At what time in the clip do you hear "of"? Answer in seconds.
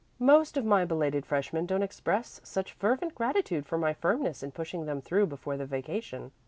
0.57-0.65